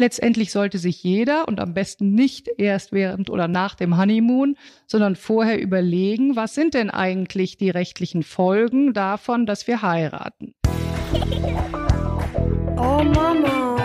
[0.00, 5.14] letztendlich sollte sich jeder und am besten nicht erst während oder nach dem Honeymoon, sondern
[5.14, 10.54] vorher überlegen, was sind denn eigentlich die rechtlichen Folgen davon, dass wir heiraten.
[12.76, 13.76] Oh Mama.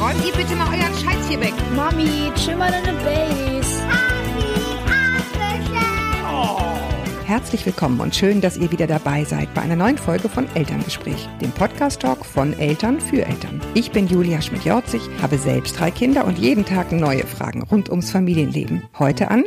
[0.00, 1.54] Räumt ihr bitte mal euren Scheiß hier weg.
[1.74, 3.57] Mami, chill mal deine Base.
[7.28, 11.28] Herzlich willkommen und schön, dass ihr wieder dabei seid bei einer neuen Folge von Elterngespräch,
[11.42, 13.60] dem Podcast-Talk von Eltern für Eltern.
[13.74, 18.10] Ich bin Julia Schmidt-Jorzig, habe selbst drei Kinder und jeden Tag neue Fragen rund ums
[18.10, 18.84] Familienleben.
[18.98, 19.44] Heute an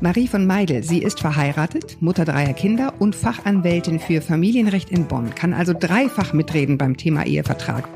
[0.00, 0.82] Marie von Meidel.
[0.82, 6.32] Sie ist verheiratet, Mutter dreier Kinder und Fachanwältin für Familienrecht in Bonn, kann also dreifach
[6.32, 7.88] mitreden beim Thema Ehevertrag.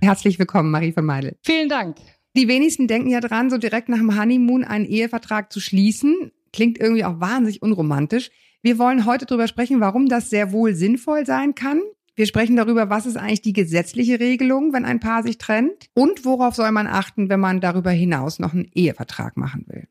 [0.00, 1.36] Herzlich willkommen, Marie von Meidel.
[1.44, 1.98] Vielen Dank.
[2.36, 6.32] Die wenigsten denken ja dran, so direkt nach dem Honeymoon einen Ehevertrag zu schließen.
[6.52, 8.30] Klingt irgendwie auch wahnsinnig unromantisch.
[8.62, 11.80] Wir wollen heute darüber sprechen, warum das sehr wohl sinnvoll sein kann.
[12.16, 16.24] Wir sprechen darüber, was ist eigentlich die gesetzliche Regelung, wenn ein Paar sich trennt und
[16.24, 19.86] worauf soll man achten, wenn man darüber hinaus noch einen Ehevertrag machen will.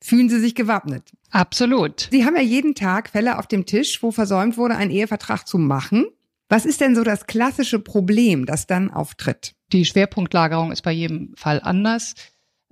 [0.00, 1.10] Fühlen Sie sich gewappnet?
[1.30, 2.08] Absolut.
[2.12, 5.58] Sie haben ja jeden Tag Fälle auf dem Tisch, wo versäumt wurde, einen Ehevertrag zu
[5.58, 6.06] machen.
[6.48, 9.56] Was ist denn so das klassische Problem, das dann auftritt?
[9.72, 12.14] Die Schwerpunktlagerung ist bei jedem Fall anders.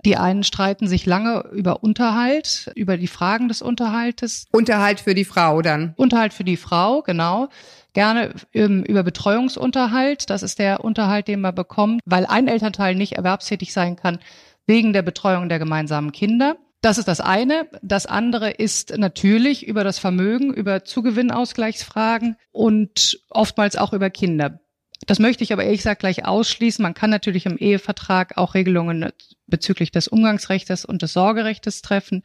[0.05, 4.45] Die einen streiten sich lange über Unterhalt, über die Fragen des Unterhaltes.
[4.51, 5.93] Unterhalt für die Frau dann.
[5.97, 7.49] Unterhalt für die Frau, genau.
[7.93, 10.29] Gerne ähm, über Betreuungsunterhalt.
[10.29, 14.19] Das ist der Unterhalt, den man bekommt, weil ein Elternteil nicht erwerbstätig sein kann
[14.67, 16.57] wegen der Betreuung der gemeinsamen Kinder.
[16.81, 17.67] Das ist das eine.
[17.81, 24.59] Das andere ist natürlich über das Vermögen, über Zugewinnausgleichsfragen und oftmals auch über Kinder.
[25.05, 26.81] Das möchte ich aber ehrlich gesagt gleich ausschließen.
[26.81, 29.11] Man kann natürlich im Ehevertrag auch Regelungen
[29.47, 32.23] bezüglich des Umgangsrechts und des Sorgerechtes treffen.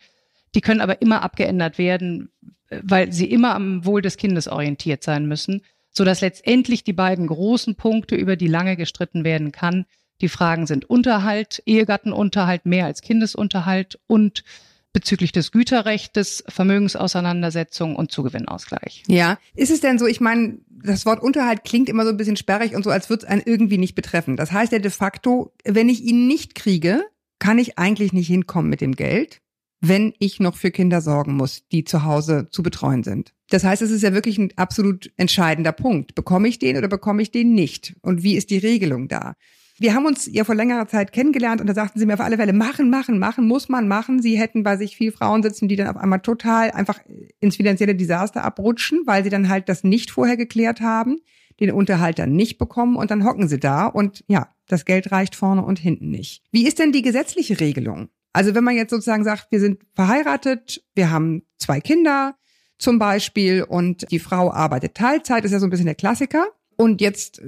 [0.55, 2.31] Die können aber immer abgeändert werden,
[2.71, 7.27] weil sie immer am Wohl des Kindes orientiert sein müssen, so dass letztendlich die beiden
[7.27, 9.87] großen Punkte, über die lange gestritten werden kann,
[10.21, 14.45] die Fragen sind Unterhalt, Ehegattenunterhalt mehr als Kindesunterhalt und
[14.93, 19.05] bezüglich des Güterrechtes, Vermögensauseinandersetzung und Zugewinnausgleich.
[19.07, 22.37] Ja, ist es denn so, ich meine, das Wort Unterhalt klingt immer so ein bisschen
[22.37, 24.37] sperrig und so, als würde es einen irgendwie nicht betreffen.
[24.37, 27.05] Das heißt ja de facto, wenn ich ihn nicht kriege,
[27.39, 29.41] kann ich eigentlich nicht hinkommen mit dem Geld,
[29.81, 33.33] wenn ich noch für Kinder sorgen muss, die zu Hause zu betreuen sind.
[33.49, 36.15] Das heißt, es ist ja wirklich ein absolut entscheidender Punkt.
[36.15, 37.97] Bekomme ich den oder bekomme ich den nicht?
[38.03, 39.35] Und wie ist die Regelung da?
[39.81, 42.37] Wir haben uns ja vor längerer Zeit kennengelernt und da sagten sie mir auf alle
[42.37, 44.21] Fälle, machen, machen, machen, muss man machen.
[44.21, 47.01] Sie hätten bei sich viel Frauen sitzen, die dann auf einmal total einfach
[47.41, 51.17] ins finanzielle Desaster abrutschen, weil sie dann halt das nicht vorher geklärt haben,
[51.61, 55.35] den Unterhalt dann nicht bekommen und dann hocken sie da und ja, das Geld reicht
[55.35, 56.45] vorne und hinten nicht.
[56.53, 58.11] Wie ist denn die gesetzliche Regelung?
[58.35, 62.37] Also wenn man jetzt sozusagen sagt, wir sind verheiratet, wir haben zwei Kinder
[62.77, 66.49] zum Beispiel und die Frau arbeitet Teilzeit, ist ja so ein bisschen der Klassiker.
[66.77, 67.45] Und jetzt äh,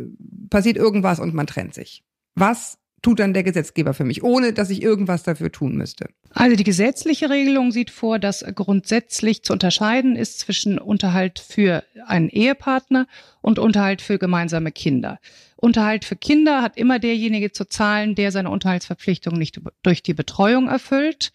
[0.48, 2.04] passiert irgendwas und man trennt sich.
[2.34, 6.08] Was tut dann der Gesetzgeber für mich, ohne dass ich irgendwas dafür tun müsste?
[6.30, 12.28] Also die gesetzliche Regelung sieht vor, dass grundsätzlich zu unterscheiden ist zwischen Unterhalt für einen
[12.28, 13.06] Ehepartner
[13.40, 15.18] und Unterhalt für gemeinsame Kinder.
[15.56, 20.68] Unterhalt für Kinder hat immer derjenige zu zahlen, der seine Unterhaltsverpflichtung nicht durch die Betreuung
[20.68, 21.32] erfüllt.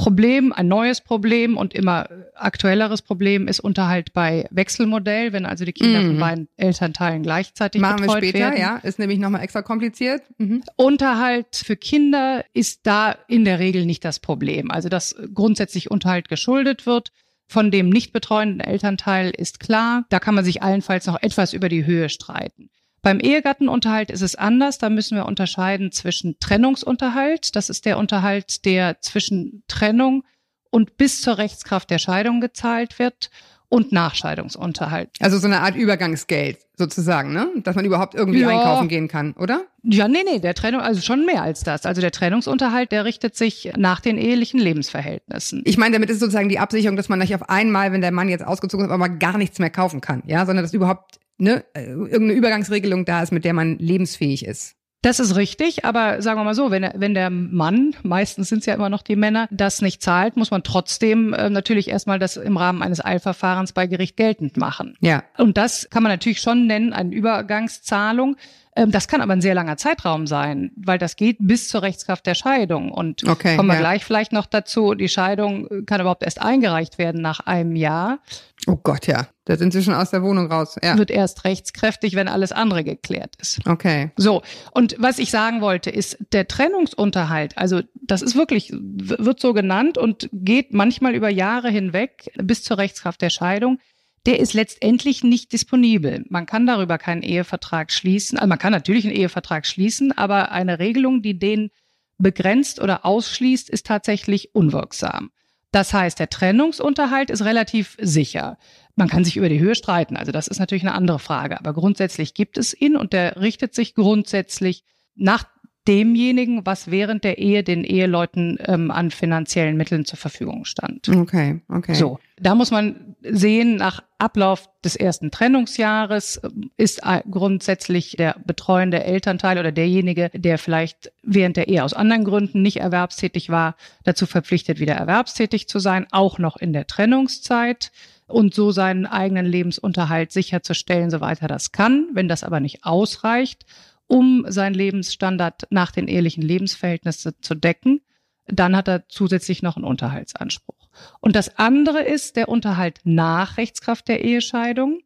[0.00, 5.74] Problem, ein neues Problem und immer aktuelleres Problem ist Unterhalt bei Wechselmodell, wenn also die
[5.74, 6.06] Kinder mhm.
[6.06, 8.60] von beiden Elternteilen gleichzeitig Machen betreut wir später, werden.
[8.60, 10.22] ja, ist nämlich nochmal extra kompliziert.
[10.38, 10.62] Mhm.
[10.76, 14.70] Unterhalt für Kinder ist da in der Regel nicht das Problem.
[14.70, 17.12] Also dass grundsätzlich Unterhalt geschuldet wird.
[17.46, 21.68] Von dem nicht betreuenden Elternteil ist klar, da kann man sich allenfalls noch etwas über
[21.68, 22.70] die Höhe streiten.
[23.02, 24.78] Beim Ehegattenunterhalt ist es anders.
[24.78, 27.56] Da müssen wir unterscheiden zwischen Trennungsunterhalt.
[27.56, 30.24] Das ist der Unterhalt, der zwischen Trennung
[30.70, 33.30] und bis zur Rechtskraft der Scheidung gezahlt wird
[33.70, 35.10] und Nachscheidungsunterhalt.
[35.20, 37.48] Also so eine Art Übergangsgeld sozusagen, ne?
[37.62, 38.48] Dass man überhaupt irgendwie ja.
[38.48, 39.62] einkaufen gehen kann, oder?
[39.84, 41.86] Ja, nee, nee, der Trennung, also schon mehr als das.
[41.86, 45.62] Also der Trennungsunterhalt, der richtet sich nach den ehelichen Lebensverhältnissen.
[45.64, 48.28] Ich meine, damit ist sozusagen die Absicherung, dass man nicht auf einmal, wenn der Mann
[48.28, 51.84] jetzt ausgezogen ist, aber gar nichts mehr kaufen kann, ja, sondern dass überhaupt ne, äh,
[51.84, 54.74] irgendeine Übergangsregelung da ist, mit der man lebensfähig ist.
[55.02, 58.66] Das ist richtig, aber sagen wir mal so, wenn, wenn der Mann, meistens sind es
[58.66, 62.36] ja immer noch die Männer, das nicht zahlt, muss man trotzdem äh, natürlich erstmal das
[62.36, 64.96] im Rahmen eines Eilverfahrens bei Gericht geltend machen.
[65.00, 65.24] Ja.
[65.38, 68.36] Und das kann man natürlich schon nennen, eine Übergangszahlung.
[68.76, 72.24] Ähm, das kann aber ein sehr langer Zeitraum sein, weil das geht bis zur Rechtskraft
[72.26, 72.92] der Scheidung.
[72.92, 73.80] Und okay, kommen wir ja.
[73.80, 78.20] gleich vielleicht noch dazu, die Scheidung kann überhaupt erst eingereicht werden nach einem Jahr.
[78.66, 79.26] Oh Gott, ja.
[79.46, 80.76] Da sind sie schon aus der Wohnung raus.
[80.82, 80.96] Ja.
[80.96, 83.66] Wird erst rechtskräftig, wenn alles andere geklärt ist.
[83.66, 84.12] Okay.
[84.16, 84.42] So.
[84.72, 87.58] Und was ich sagen wollte, ist der Trennungsunterhalt.
[87.58, 92.78] Also, das ist wirklich, wird so genannt und geht manchmal über Jahre hinweg bis zur
[92.78, 93.78] Rechtskraft der Scheidung
[94.26, 96.24] der ist letztendlich nicht disponibel.
[96.28, 98.38] Man kann darüber keinen Ehevertrag schließen.
[98.38, 101.70] Also man kann natürlich einen Ehevertrag schließen, aber eine Regelung, die den
[102.18, 105.30] begrenzt oder ausschließt, ist tatsächlich unwirksam.
[105.72, 108.58] Das heißt, der Trennungsunterhalt ist relativ sicher.
[108.96, 111.72] Man kann sich über die Höhe streiten, also das ist natürlich eine andere Frage, aber
[111.72, 114.84] grundsätzlich gibt es ihn und der richtet sich grundsätzlich
[115.14, 115.44] nach
[115.88, 121.08] demjenigen, was während der Ehe den Eheleuten ähm, an finanziellen Mitteln zur Verfügung stand.
[121.08, 121.94] Okay, okay.
[121.94, 129.02] So, da muss man sehen, nach Ablauf des ersten Trennungsjahres äh, ist grundsätzlich der betreuende
[129.04, 133.74] Elternteil oder derjenige, der vielleicht während der Ehe aus anderen Gründen nicht erwerbstätig war,
[134.04, 137.90] dazu verpflichtet, wieder erwerbstätig zu sein, auch noch in der Trennungszeit
[138.26, 142.08] und so seinen eigenen Lebensunterhalt sicherzustellen, soweit er das kann.
[142.12, 143.64] Wenn das aber nicht ausreicht,
[144.10, 148.00] um seinen Lebensstandard nach den ehelichen Lebensverhältnissen zu decken,
[148.46, 150.88] dann hat er zusätzlich noch einen Unterhaltsanspruch.
[151.20, 154.98] Und das andere ist der Unterhalt nach Rechtskraft der Ehescheidung.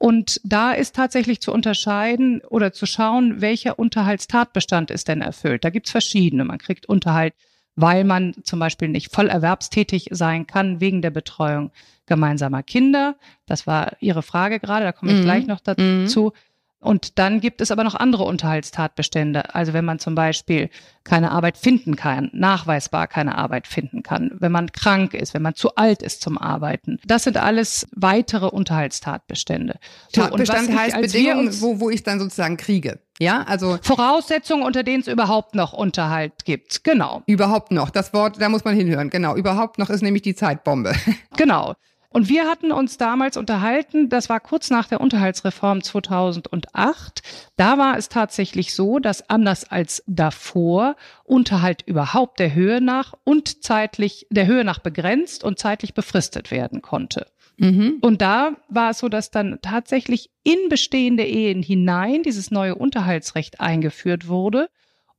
[0.00, 5.62] Und da ist tatsächlich zu unterscheiden oder zu schauen, welcher Unterhaltstatbestand ist denn erfüllt.
[5.62, 6.44] Da gibt's verschiedene.
[6.44, 7.34] Man kriegt Unterhalt,
[7.76, 11.70] weil man zum Beispiel nicht voll erwerbstätig sein kann wegen der Betreuung
[12.06, 13.16] gemeinsamer Kinder.
[13.46, 15.24] Das war Ihre Frage gerade, da komme ich mhm.
[15.24, 16.32] gleich noch dazu.
[16.32, 16.32] Mhm.
[16.80, 19.54] Und dann gibt es aber noch andere Unterhaltstatbestände.
[19.54, 20.70] Also wenn man zum Beispiel
[21.04, 25.54] keine Arbeit finden kann, nachweisbar keine Arbeit finden kann, wenn man krank ist, wenn man
[25.54, 26.98] zu alt ist zum Arbeiten.
[27.04, 29.78] Das sind alles weitere Unterhaltstatbestände.
[30.14, 32.98] So, Tatbestand heißt Bedingungen, wo, wo ich dann sozusagen kriege.
[33.18, 36.84] Ja, also Voraussetzungen, unter denen es überhaupt noch Unterhalt gibt.
[36.84, 37.22] Genau.
[37.26, 37.90] Überhaupt noch.
[37.90, 39.10] Das Wort, da muss man hinhören.
[39.10, 39.36] Genau.
[39.36, 40.94] Überhaupt noch ist nämlich die Zeitbombe.
[41.36, 41.74] Genau.
[42.12, 47.22] Und wir hatten uns damals unterhalten, das war kurz nach der Unterhaltsreform 2008.
[47.56, 53.62] Da war es tatsächlich so, dass anders als davor Unterhalt überhaupt der Höhe nach und
[53.62, 57.26] zeitlich, der Höhe nach begrenzt und zeitlich befristet werden konnte.
[57.58, 57.98] Mhm.
[58.00, 63.60] Und da war es so, dass dann tatsächlich in bestehende Ehen hinein dieses neue Unterhaltsrecht
[63.60, 64.68] eingeführt wurde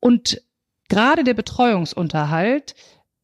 [0.01, 0.41] und
[0.89, 2.75] gerade der Betreuungsunterhalt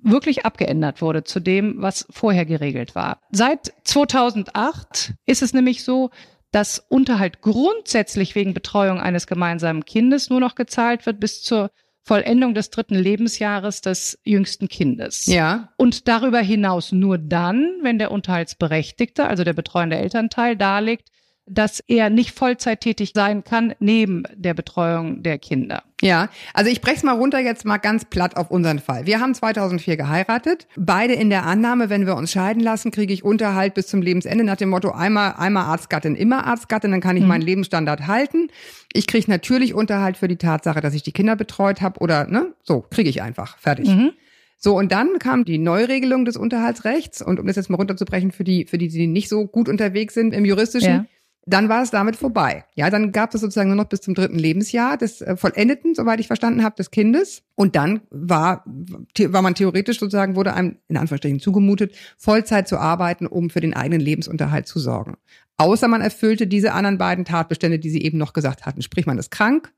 [0.10, 3.20] wirklich abgeändert wurde zu dem, was vorher geregelt war.
[3.32, 6.10] Seit 2008 ist es nämlich so,
[6.52, 11.72] dass Unterhalt grundsätzlich wegen Betreuung eines gemeinsamen Kindes nur noch gezahlt wird bis zur
[12.04, 15.26] Vollendung des dritten Lebensjahres des jüngsten Kindes.
[15.26, 15.74] Ja.
[15.76, 21.10] Und darüber hinaus nur dann, wenn der Unterhaltsberechtigte, also der betreuende Elternteil, darlegt,
[21.48, 25.84] dass er nicht Vollzeit tätig sein kann neben der Betreuung der Kinder.
[26.02, 29.08] Ja, also ich brech's mal runter jetzt mal ganz platt auf unseren Fall.
[29.08, 33.24] Wir haben 2004 geheiratet, beide in der Annahme, wenn wir uns scheiden lassen, kriege ich
[33.24, 37.24] Unterhalt bis zum Lebensende nach dem Motto einmal einmal Arztgattin, immer Arztgattin, dann kann ich
[37.24, 37.30] mhm.
[37.30, 38.50] meinen Lebensstandard halten.
[38.94, 42.54] Ich kriege natürlich Unterhalt für die Tatsache, dass ich die Kinder betreut habe oder ne,
[42.62, 43.88] so kriege ich einfach fertig.
[43.88, 44.12] Mhm.
[44.60, 47.22] So, und dann kam die Neuregelung des Unterhaltsrechts.
[47.22, 50.16] Und um das jetzt mal runterzubrechen für die, für die, die nicht so gut unterwegs
[50.16, 51.06] sind im Juristischen, ja
[51.48, 52.66] dann war es damit vorbei.
[52.76, 56.20] Ja, dann gab es sozusagen nur noch bis zum dritten Lebensjahr des äh, vollendeten, soweit
[56.20, 57.42] ich verstanden habe, des Kindes.
[57.56, 63.26] Und dann war, war man theoretisch sozusagen, wurde einem in Anführungsstrichen zugemutet, Vollzeit zu arbeiten,
[63.26, 65.16] um für den eigenen Lebensunterhalt zu sorgen.
[65.56, 68.82] Außer man erfüllte diese anderen beiden Tatbestände, die Sie eben noch gesagt hatten.
[68.82, 69.72] Sprich, man ist krank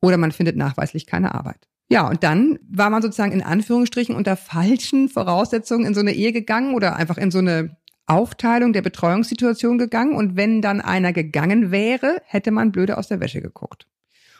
[0.00, 1.68] oder man findet nachweislich keine Arbeit.
[1.88, 6.32] Ja, und dann war man sozusagen in Anführungsstrichen unter falschen Voraussetzungen in so eine Ehe
[6.32, 7.76] gegangen oder einfach in so eine
[8.06, 13.20] Aufteilung der Betreuungssituation gegangen und wenn dann einer gegangen wäre, hätte man blöde aus der
[13.20, 13.86] Wäsche geguckt.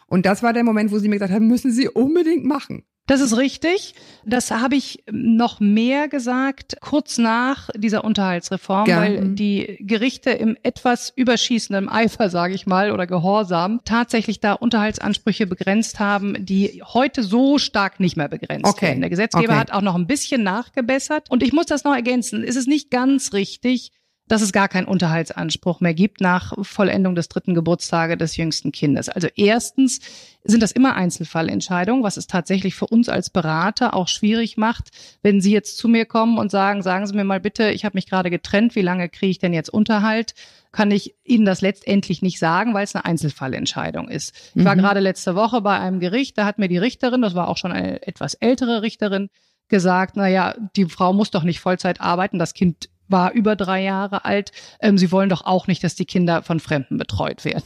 [0.07, 2.85] Und das war der Moment, wo sie mir gesagt haben, müssen Sie unbedingt machen.
[3.07, 3.95] Das ist richtig.
[4.25, 9.01] Das habe ich noch mehr gesagt, kurz nach dieser Unterhaltsreform, ja.
[9.01, 15.47] weil die Gerichte im etwas überschießenden Eifer, sage ich mal, oder Gehorsam tatsächlich da Unterhaltsansprüche
[15.47, 18.87] begrenzt haben, die heute so stark nicht mehr begrenzt okay.
[18.89, 19.01] werden.
[19.01, 19.61] Der Gesetzgeber okay.
[19.61, 21.31] hat auch noch ein bisschen nachgebessert.
[21.31, 22.43] Und ich muss das noch ergänzen.
[22.43, 23.93] Es ist nicht ganz richtig,
[24.29, 29.09] dass es gar keinen Unterhaltsanspruch mehr gibt nach Vollendung des dritten Geburtstages des jüngsten Kindes.
[29.09, 30.01] Also erstens
[30.43, 34.91] sind das immer Einzelfallentscheidungen, was es tatsächlich für uns als Berater auch schwierig macht,
[35.23, 37.97] wenn Sie jetzt zu mir kommen und sagen, sagen Sie mir mal bitte, ich habe
[37.97, 40.35] mich gerade getrennt, wie lange kriege ich denn jetzt Unterhalt?
[40.73, 44.35] Kann ich Ihnen das letztendlich nicht sagen, weil es eine Einzelfallentscheidung ist.
[44.55, 44.81] Ich war mhm.
[44.81, 47.73] gerade letzte Woche bei einem Gericht, da hat mir die Richterin, das war auch schon
[47.73, 49.31] eine etwas ältere Richterin,
[49.69, 53.83] gesagt, na ja, die Frau muss doch nicht Vollzeit arbeiten, das Kind war über drei
[53.83, 54.53] Jahre alt.
[54.81, 57.65] Ähm, sie wollen doch auch nicht, dass die Kinder von Fremden betreut werden.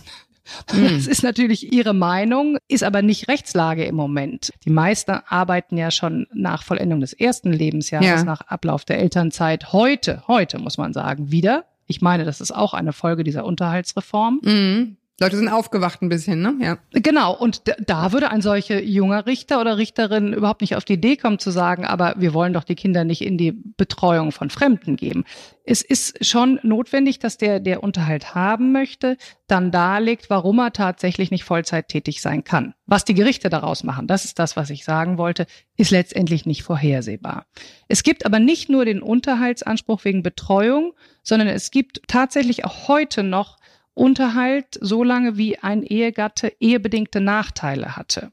[0.70, 0.96] Hm.
[0.96, 4.52] Das ist natürlich ihre Meinung, ist aber nicht Rechtslage im Moment.
[4.64, 8.24] Die meisten arbeiten ja schon nach Vollendung des ersten Lebensjahres, ja.
[8.24, 11.66] nach Ablauf der Elternzeit, heute, heute muss man sagen, wieder.
[11.86, 14.40] Ich meine, das ist auch eine Folge dieser Unterhaltsreform.
[14.44, 14.96] Mhm.
[15.22, 16.54] Leute sind aufgewacht ein bisschen, ne?
[16.60, 16.78] Ja.
[16.92, 21.18] Genau, und da würde ein solcher junger Richter oder Richterin überhaupt nicht auf die Idee
[21.18, 24.96] kommen zu sagen, aber wir wollen doch die Kinder nicht in die Betreuung von Fremden
[24.96, 25.24] geben.
[25.62, 31.30] Es ist schon notwendig, dass der, der Unterhalt haben möchte, dann darlegt, warum er tatsächlich
[31.30, 32.72] nicht Vollzeit tätig sein kann.
[32.86, 35.46] Was die Gerichte daraus machen, das ist das, was ich sagen wollte,
[35.76, 37.44] ist letztendlich nicht vorhersehbar.
[37.88, 43.22] Es gibt aber nicht nur den Unterhaltsanspruch wegen Betreuung, sondern es gibt tatsächlich auch heute
[43.22, 43.59] noch
[43.94, 48.32] Unterhalt so lange, wie ein Ehegatte ehebedingte Nachteile hatte.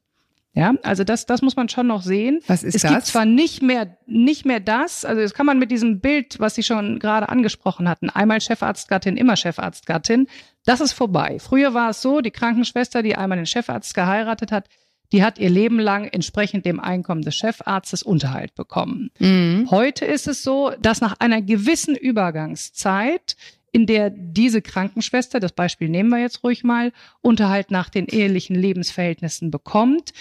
[0.58, 2.40] Ja, also das, das muss man schon noch sehen.
[2.48, 2.92] Was ist es das?
[2.92, 6.56] gibt zwar nicht mehr, nicht mehr das, also das kann man mit diesem Bild, was
[6.56, 10.28] Sie schon gerade angesprochen hatten, einmal Chefarztgattin, immer Chefarztgattin,
[10.66, 11.38] das ist vorbei.
[11.40, 14.68] Früher war es so, die Krankenschwester, die einmal den Chefarzt geheiratet hat,
[15.12, 19.12] die hat ihr Leben lang entsprechend dem Einkommen des Chefarztes Unterhalt bekommen.
[19.20, 19.68] Mhm.
[19.70, 23.38] Heute ist es so, dass nach einer gewissen Übergangszeit,
[23.78, 26.92] in der diese Krankenschwester, das Beispiel nehmen wir jetzt ruhig mal,
[27.22, 30.14] Unterhalt nach den ehelichen Lebensverhältnissen bekommt,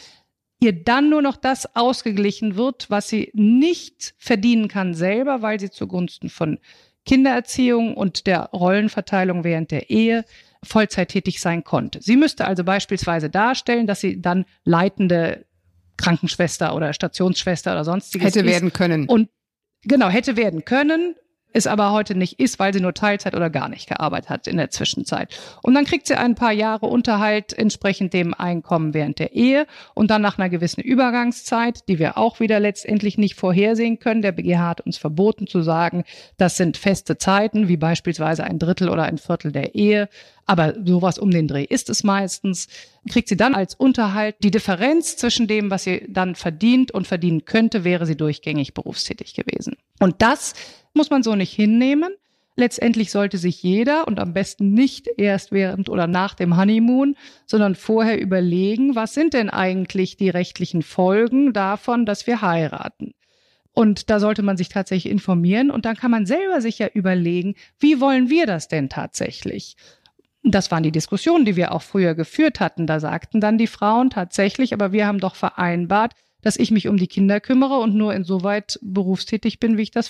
[0.61, 5.71] ihr dann nur noch das ausgeglichen wird, was sie nicht verdienen kann selber, weil sie
[5.71, 6.59] zugunsten von
[7.07, 10.27] Kindererziehung und der Rollenverteilung während der Ehe
[10.63, 12.03] Vollzeit tätig sein konnte.
[12.03, 15.47] Sie müsste also beispielsweise darstellen, dass sie dann leitende
[15.97, 19.09] Krankenschwester oder Stationsschwester oder sonstiges Hätte werden können.
[19.09, 19.31] Und
[19.83, 21.15] genau, hätte werden können,
[21.57, 24.59] es aber heute nicht ist, weil sie nur Teilzeit oder gar nicht gearbeitet hat in
[24.59, 25.35] der Zwischenzeit.
[25.63, 30.11] Und dann kriegt sie ein paar Jahre Unterhalt entsprechend dem Einkommen während der Ehe und
[30.11, 34.21] dann nach einer gewissen Übergangszeit, die wir auch wieder letztendlich nicht vorhersehen können.
[34.21, 36.05] Der BGH hat uns verboten zu sagen,
[36.37, 40.11] das sind feste Zeiten, wie beispielsweise ein Drittel oder ein Viertel der Ehe.
[40.45, 42.69] Aber sowas um den Dreh ist es meistens.
[43.11, 47.45] Kriegt sie dann als Unterhalt die Differenz zwischen dem, was sie dann verdient und verdienen
[47.45, 49.77] könnte, wäre sie durchgängig berufstätig gewesen.
[49.99, 50.55] Und das
[50.97, 52.13] muss man so nicht hinnehmen.
[52.57, 57.75] Letztendlich sollte sich jeder und am besten nicht erst während oder nach dem Honeymoon, sondern
[57.75, 63.13] vorher überlegen, was sind denn eigentlich die rechtlichen Folgen davon, dass wir heiraten.
[63.73, 67.57] Und da sollte man sich tatsächlich informieren und dann kann man selber sich ja überlegen,
[67.79, 69.77] wie wollen wir das denn tatsächlich?
[70.43, 72.87] Das waren die Diskussionen, die wir auch früher geführt hatten.
[72.87, 76.97] Da sagten dann die Frauen tatsächlich, aber wir haben doch vereinbart, dass ich mich um
[76.97, 80.09] die Kinder kümmere und nur insoweit berufstätig bin, wie ich das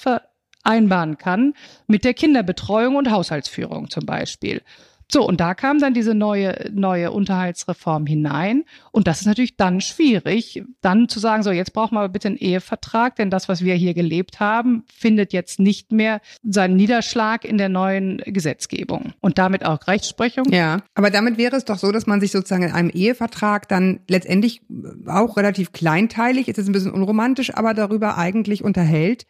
[0.66, 1.54] vereinbaren kann,
[1.86, 4.62] mit der Kinderbetreuung und Haushaltsführung zum Beispiel.
[5.08, 8.64] So, und da kam dann diese neue, neue Unterhaltsreform hinein.
[8.90, 12.26] Und das ist natürlich dann schwierig, dann zu sagen, so, jetzt brauchen wir aber bitte
[12.26, 17.44] einen Ehevertrag, denn das, was wir hier gelebt haben, findet jetzt nicht mehr seinen Niederschlag
[17.44, 19.12] in der neuen Gesetzgebung.
[19.20, 20.52] Und damit auch Rechtsprechung.
[20.52, 24.00] Ja, aber damit wäre es doch so, dass man sich sozusagen in einem Ehevertrag dann
[24.08, 24.62] letztendlich
[25.06, 29.24] auch relativ kleinteilig, ist jetzt ein bisschen unromantisch, aber darüber eigentlich unterhält,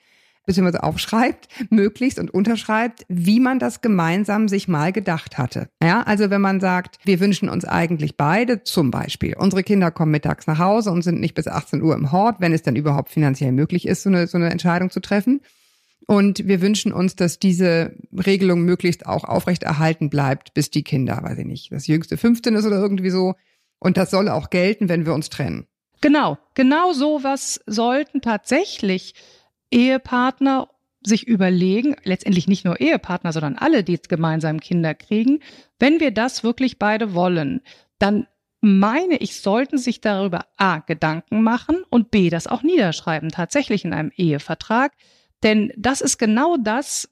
[0.46, 5.68] beziehungsweise aufschreibt, möglichst und unterschreibt, wie man das gemeinsam sich mal gedacht hatte.
[5.82, 10.12] Ja, also wenn man sagt, wir wünschen uns eigentlich beide, zum Beispiel, unsere Kinder kommen
[10.12, 13.10] mittags nach Hause und sind nicht bis 18 Uhr im Hort, wenn es dann überhaupt
[13.10, 15.40] finanziell möglich ist, so eine, so eine Entscheidung zu treffen.
[16.06, 21.38] Und wir wünschen uns, dass diese Regelung möglichst auch aufrechterhalten bleibt, bis die Kinder, weiß
[21.38, 23.34] ich nicht, das jüngste 15 ist oder irgendwie so.
[23.80, 25.66] Und das soll auch gelten, wenn wir uns trennen.
[26.00, 29.14] Genau, genau sowas sollten tatsächlich
[29.70, 30.68] Ehepartner
[31.02, 35.40] sich überlegen, letztendlich nicht nur Ehepartner, sondern alle, die jetzt gemeinsam Kinder kriegen,
[35.78, 37.60] wenn wir das wirklich beide wollen,
[37.98, 38.26] dann
[38.60, 43.92] meine ich, sollten sich darüber A Gedanken machen und B das auch niederschreiben, tatsächlich in
[43.92, 44.92] einem Ehevertrag.
[45.42, 47.08] Denn das ist genau das,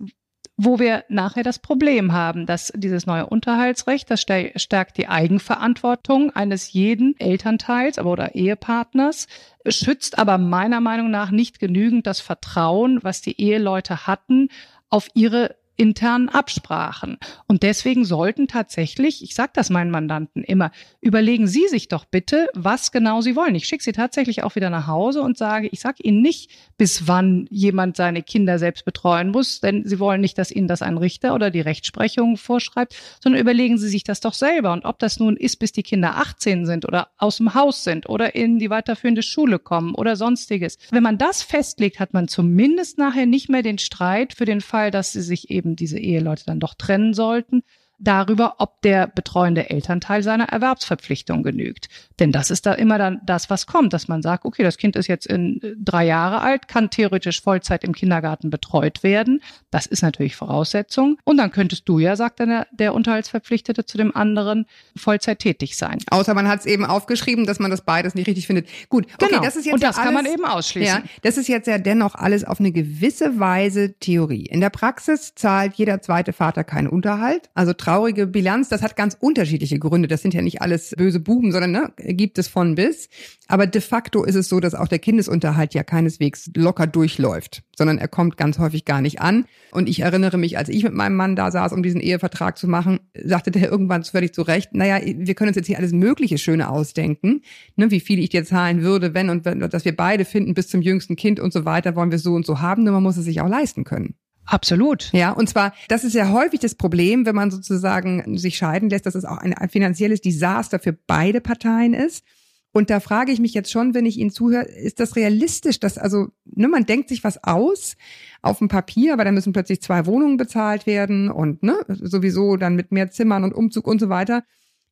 [0.56, 6.72] wo wir nachher das Problem haben, dass dieses neue Unterhaltsrecht, das stärkt die Eigenverantwortung eines
[6.72, 9.26] jeden Elternteils oder Ehepartners,
[9.66, 14.48] schützt aber meiner Meinung nach nicht genügend das Vertrauen, was die Eheleute hatten,
[14.90, 17.18] auf ihre internen Absprachen.
[17.46, 22.48] Und deswegen sollten tatsächlich, ich sage das meinen Mandanten immer, überlegen Sie sich doch bitte,
[22.54, 23.54] was genau Sie wollen.
[23.54, 27.08] Ich schicke Sie tatsächlich auch wieder nach Hause und sage, ich sage Ihnen nicht, bis
[27.08, 30.98] wann jemand seine Kinder selbst betreuen muss, denn Sie wollen nicht, dass Ihnen das ein
[30.98, 34.72] Richter oder die Rechtsprechung vorschreibt, sondern überlegen Sie sich das doch selber.
[34.72, 38.08] Und ob das nun ist, bis die Kinder 18 sind oder aus dem Haus sind
[38.08, 40.78] oder in die weiterführende Schule kommen oder sonstiges.
[40.90, 44.90] Wenn man das festlegt, hat man zumindest nachher nicht mehr den Streit für den Fall,
[44.90, 47.62] dass sie sich eben diese Eheleute dann doch trennen sollten,
[47.98, 51.88] darüber, ob der betreuende Elternteil seiner Erwerbsverpflichtung genügt.
[52.18, 54.96] Denn das ist da immer dann das, was kommt, dass man sagt, okay, das Kind
[54.96, 59.42] ist jetzt in drei Jahre alt, kann theoretisch Vollzeit im Kindergarten betreut werden.
[59.70, 61.18] Das ist natürlich Voraussetzung.
[61.24, 65.76] Und dann könntest du ja, sagt dann der, der Unterhaltsverpflichtete zu dem anderen, Vollzeit tätig
[65.76, 65.98] sein.
[66.10, 68.68] Außer man hat es eben aufgeschrieben, dass man das beides nicht richtig findet.
[68.88, 69.42] Gut, okay, genau.
[69.42, 71.02] das ist jetzt Und das ja kann alles, man eben ausschließen.
[71.02, 74.46] Ja, das ist jetzt ja dennoch alles auf eine gewisse Weise Theorie.
[74.46, 78.70] In der Praxis zahlt jeder zweite Vater keinen Unterhalt, also traurige Bilanz.
[78.70, 80.08] Das hat ganz unterschiedliche Gründe.
[80.08, 83.08] Das sind ja nicht alles böse Buben, sondern ne, gibt es von bis.
[83.46, 87.98] Aber de facto ist es so, dass auch der Kindesunterhalt ja keineswegs locker durchläuft, sondern
[87.98, 89.44] er kommt ganz häufig gar nicht an.
[89.70, 92.68] Und ich erinnere mich, als ich mit meinem Mann da saß, um diesen Ehevertrag zu
[92.68, 96.38] machen, sagte der irgendwann völlig zu Recht, naja, wir können uns jetzt hier alles mögliche
[96.38, 97.42] Schöne ausdenken,
[97.76, 100.68] ne, wie viel ich dir zahlen würde, wenn und wenn, dass wir beide finden bis
[100.68, 103.18] zum jüngsten Kind und so weiter, wollen wir so und so haben, nur man muss
[103.18, 104.14] es sich auch leisten können.
[104.46, 105.10] Absolut.
[105.12, 109.06] Ja, und zwar, das ist ja häufig das Problem, wenn man sozusagen sich scheiden lässt,
[109.06, 112.24] dass es auch ein, finanzielles Desaster für beide Parteien ist.
[112.72, 115.96] Und da frage ich mich jetzt schon, wenn ich Ihnen zuhöre, ist das realistisch, dass
[115.96, 117.96] also, ne, man denkt sich was aus
[118.42, 122.74] auf dem Papier, aber dann müssen plötzlich zwei Wohnungen bezahlt werden und ne, sowieso dann
[122.74, 124.42] mit mehr Zimmern und Umzug und so weiter.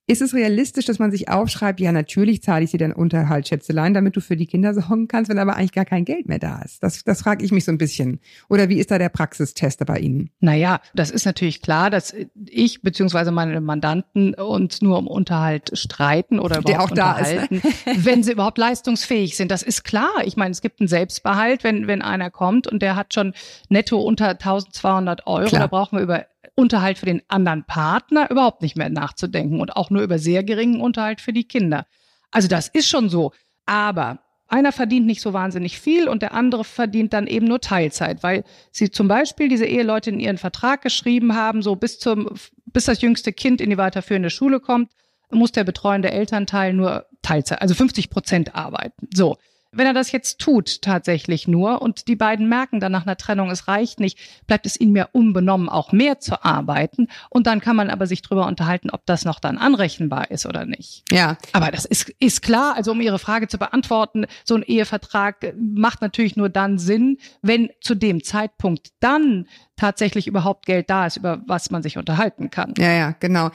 [0.09, 3.95] Ist es realistisch, dass man sich aufschreibt, ja, natürlich zahle ich dir deinen Unterhalt, Schätzelein,
[3.95, 6.61] damit du für die Kinder sorgen kannst, wenn aber eigentlich gar kein Geld mehr da
[6.63, 6.83] ist?
[6.83, 8.19] Das, das frage ich mich so ein bisschen.
[8.49, 10.31] Oder wie ist da der Praxistest bei Ihnen?
[10.41, 12.15] Naja, das ist natürlich klar, dass
[12.47, 17.35] ich beziehungsweise meine Mandanten uns nur um Unterhalt streiten oder Der überhaupt auch da ist,
[17.35, 17.49] ne?
[17.51, 19.53] unterhalten, wenn sie überhaupt leistungsfähig sind.
[19.53, 20.11] Das ist klar.
[20.25, 23.35] Ich meine, es gibt einen Selbstbehalt, wenn, wenn einer kommt und der hat schon
[23.69, 25.61] netto unter 1200 Euro, Klar.
[25.61, 29.91] da brauchen wir über Unterhalt für den anderen Partner überhaupt nicht mehr nachzudenken und auch
[29.91, 31.87] nur über sehr geringen Unterhalt für die Kinder.
[32.31, 33.33] Also das ist schon so.
[33.65, 38.23] Aber einer verdient nicht so wahnsinnig viel und der andere verdient dann eben nur Teilzeit,
[38.23, 42.29] weil sie zum Beispiel diese Eheleute in ihren Vertrag geschrieben haben, so bis zum,
[42.67, 44.91] bis das jüngste Kind in die weiterführende Schule kommt,
[45.31, 49.09] muss der betreuende Elternteil nur Teilzeit, also 50 Prozent arbeiten.
[49.15, 49.39] So.
[49.75, 53.51] Wenn er das jetzt tut, tatsächlich nur, und die beiden merken dann nach einer Trennung,
[53.51, 57.09] es reicht nicht, bleibt es ihnen mehr unbenommen, auch mehr zu arbeiten.
[57.31, 60.67] Und dann kann man aber sich drüber unterhalten, ob das noch dann anrechenbar ist oder
[60.67, 61.05] nicht.
[61.11, 65.55] Ja, Aber das ist, ist klar, also um Ihre Frage zu beantworten, so ein Ehevertrag
[65.57, 71.17] macht natürlich nur dann Sinn, wenn zu dem Zeitpunkt dann tatsächlich überhaupt Geld da ist,
[71.17, 72.75] über was man sich unterhalten kann.
[72.77, 73.51] ja, ja, genau.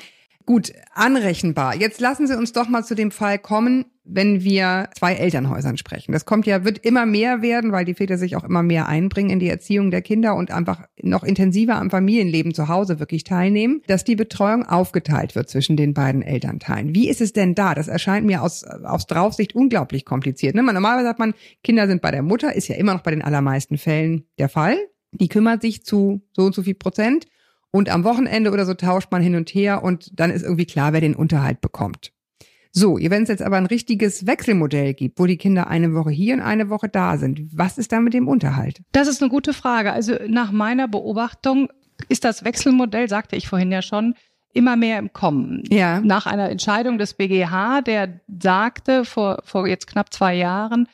[0.47, 1.75] Gut, anrechenbar.
[1.75, 6.13] Jetzt lassen Sie uns doch mal zu dem Fall kommen, wenn wir zwei Elternhäusern sprechen.
[6.13, 9.29] Das kommt ja, wird immer mehr werden, weil die Väter sich auch immer mehr einbringen
[9.29, 13.81] in die Erziehung der Kinder und einfach noch intensiver am Familienleben zu Hause wirklich teilnehmen,
[13.87, 16.95] dass die Betreuung aufgeteilt wird zwischen den beiden Elternteilen.
[16.95, 17.75] Wie ist es denn da?
[17.75, 20.55] Das erscheint mir aus, aus Draufsicht unglaublich kompliziert.
[20.55, 20.63] Ne?
[20.63, 23.21] Man, normalerweise sagt man, Kinder sind bei der Mutter, ist ja immer noch bei den
[23.21, 24.77] allermeisten Fällen der Fall.
[25.11, 27.25] Die kümmert sich zu so und so viel Prozent.
[27.71, 30.93] Und am Wochenende oder so tauscht man hin und her und dann ist irgendwie klar,
[30.93, 32.11] wer den Unterhalt bekommt.
[32.71, 36.35] So, wenn es jetzt aber ein richtiges Wechselmodell gibt, wo die Kinder eine Woche hier
[36.35, 38.81] und eine Woche da sind, was ist dann mit dem Unterhalt?
[38.91, 39.91] Das ist eine gute Frage.
[39.91, 41.69] Also nach meiner Beobachtung
[42.09, 44.13] ist das Wechselmodell, sagte ich vorhin ja schon,
[44.53, 45.63] immer mehr im Kommen.
[45.69, 46.01] Ja.
[46.01, 50.87] Nach einer Entscheidung des BGH, der sagte vor, vor jetzt knapp zwei Jahren,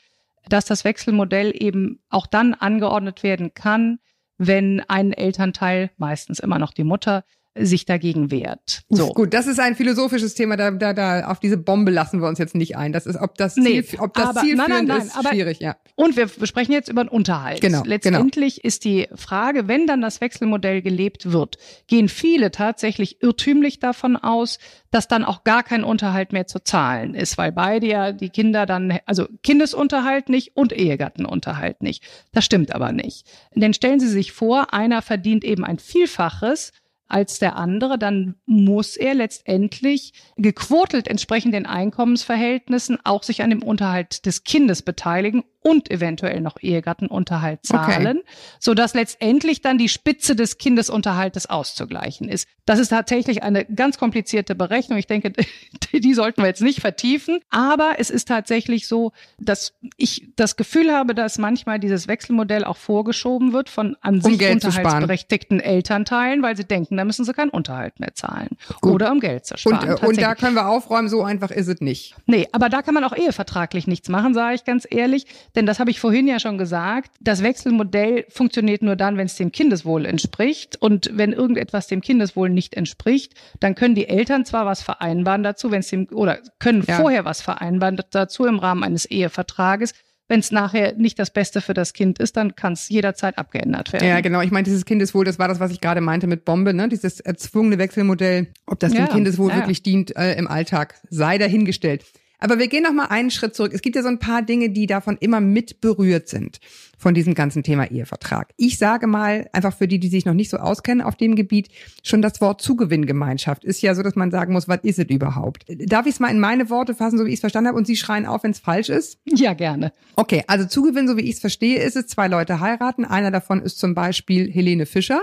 [0.49, 3.99] dass das Wechselmodell eben auch dann angeordnet werden kann,
[4.37, 7.23] wenn ein Elternteil, meistens immer noch die Mutter,
[7.55, 8.81] sich dagegen wehrt.
[8.89, 9.07] So.
[9.09, 12.27] Uff, gut, das ist ein philosophisches Thema, da, da, da auf diese Bombe lassen wir
[12.27, 12.91] uns jetzt nicht ein.
[12.93, 15.29] Das ist, ob das, Nee, Ziel, ob das aber- zielführend nein, nein, nein, ist, aber-
[15.29, 15.75] schwierig, ja.
[15.95, 17.61] Und wir sprechen jetzt über den Unterhalt.
[17.61, 23.79] Genau, Letztendlich ist die Frage, wenn dann das Wechselmodell gelebt wird, gehen viele tatsächlich irrtümlich
[23.79, 24.57] davon aus,
[24.89, 28.65] dass dann auch gar kein Unterhalt mehr zu zahlen ist, weil beide ja die Kinder
[28.65, 32.03] dann, also Kindesunterhalt nicht und Ehegattenunterhalt nicht.
[32.31, 33.27] Das stimmt aber nicht.
[33.55, 36.71] Denn stellen Sie sich vor, einer verdient eben ein Vielfaches
[37.07, 43.63] als der andere, dann muss er letztendlich gequotelt entsprechend den Einkommensverhältnissen auch sich an dem
[43.63, 48.21] Unterhalt des Kindes beteiligen und eventuell noch Ehegattenunterhalt zahlen,
[48.59, 52.47] sodass letztendlich dann die Spitze des Kindesunterhaltes auszugleichen ist.
[52.65, 54.99] Das ist tatsächlich eine ganz komplizierte Berechnung.
[54.99, 55.31] Ich denke,
[55.93, 57.39] die sollten wir jetzt nicht vertiefen.
[57.49, 62.77] Aber es ist tatsächlich so, dass ich das Gefühl habe, dass manchmal dieses Wechselmodell auch
[62.77, 64.55] vorgeschoben wird von an sich sparen.
[64.55, 68.49] unterhaltsberechtigten Elternteilen, weil sie denken, da müssen sie keinen Unterhalt mehr zahlen.
[68.81, 68.93] Gut.
[68.93, 69.97] Oder um Geld zu Und, sparen.
[70.01, 72.15] äh, und da können wir aufräumen, so einfach ist es nicht.
[72.25, 75.25] Nee, aber da kann man auch ehevertraglich nichts machen, sage ich ganz ehrlich.
[75.55, 77.11] Denn das habe ich vorhin ja schon gesagt.
[77.19, 80.77] Das Wechselmodell funktioniert nur dann, wenn es dem Kindeswohl entspricht.
[80.81, 85.71] Und wenn irgendetwas dem Kindeswohl nicht entspricht, dann können die Eltern zwar was vereinbaren dazu,
[85.71, 86.95] wenn es dem, oder können Ja.
[86.97, 89.93] vorher was vereinbaren dazu im Rahmen eines Ehevertrages.
[90.33, 93.93] Wenn es nachher nicht das Beste für das Kind ist, dann kann es jederzeit abgeändert
[93.93, 94.07] werden.
[94.07, 94.41] Ja, genau.
[94.41, 96.89] Ich meine, dieses Kindeswohl, das war das, was ich gerade meinte mit Bombe, ne?
[96.89, 101.37] Dieses erzwungene Wechselmodell, ob das Ja, dem Kindeswohl ja, wirklich dient äh, im Alltag, sei
[101.37, 102.03] dahingestellt.
[102.43, 103.71] Aber wir gehen noch mal einen Schritt zurück.
[103.73, 106.59] Es gibt ja so ein paar Dinge, die davon immer mit berührt sind
[106.97, 108.49] von diesem ganzen Thema Ehevertrag.
[108.57, 111.69] Ich sage mal, einfach für die, die sich noch nicht so auskennen auf dem Gebiet,
[112.03, 115.63] schon das Wort Zugewinngemeinschaft ist ja so, dass man sagen muss, was ist es überhaupt?
[115.69, 117.87] Darf ich es mal in meine Worte fassen, so wie ich es verstanden habe, und
[117.87, 119.19] Sie schreien auf, wenn es falsch ist?
[119.25, 119.93] ja, gerne.
[120.17, 123.05] Okay, also Zugewinn, so wie ich es verstehe, ist es, zwei Leute heiraten.
[123.05, 125.21] Einer davon ist zum Beispiel Helene Fischer.